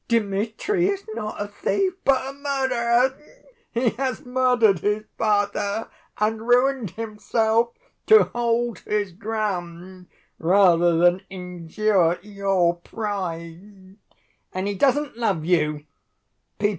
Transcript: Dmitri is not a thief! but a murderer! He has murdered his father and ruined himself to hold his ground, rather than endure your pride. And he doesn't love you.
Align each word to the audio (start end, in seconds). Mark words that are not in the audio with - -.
Dmitri 0.07 0.87
is 0.89 1.05
not 1.13 1.39
a 1.39 1.47
thief! 1.47 1.93
but 2.03 2.27
a 2.33 2.33
murderer! 2.33 3.15
He 3.71 3.89
has 3.97 4.25
murdered 4.25 4.79
his 4.79 5.03
father 5.15 5.91
and 6.17 6.47
ruined 6.47 6.89
himself 6.89 7.73
to 8.07 8.23
hold 8.33 8.79
his 8.79 9.11
ground, 9.11 10.07
rather 10.39 10.97
than 10.97 11.21
endure 11.29 12.17
your 12.23 12.77
pride. 12.77 13.97
And 14.51 14.67
he 14.67 14.73
doesn't 14.73 15.17
love 15.19 15.45
you. 15.45 15.85